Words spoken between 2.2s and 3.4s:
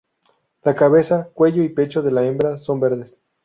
hembra son verdes.